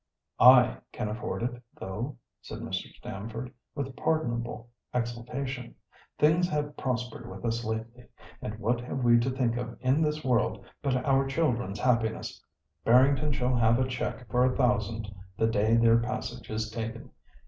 [0.39, 2.91] "I can afford it, though," said Mr.
[2.91, 5.75] Stamford, with pardonable exultation.
[6.17, 8.07] "Things have prospered with us lately.
[8.41, 12.43] And what have we to think of in this world but our children's happiness?
[12.83, 17.11] Barrington shall have a cheque for a thousand the day their passage is taken.